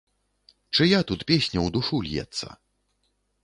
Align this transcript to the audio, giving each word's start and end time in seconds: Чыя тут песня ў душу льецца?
Чыя 0.75 0.99
тут 1.11 1.27
песня 1.31 1.59
ў 1.59 1.77
душу 1.77 1.95
льецца? 2.09 2.47